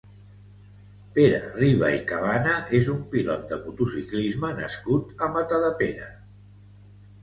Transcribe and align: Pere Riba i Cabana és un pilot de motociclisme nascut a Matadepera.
Pere 1.17 1.41
Riba 1.57 1.91
i 1.99 2.01
Cabana 2.13 2.57
és 2.81 2.91
un 2.95 3.05
pilot 3.13 3.47
de 3.55 3.63
motociclisme 3.69 4.53
nascut 4.65 5.17
a 5.29 5.33
Matadepera. 5.39 6.15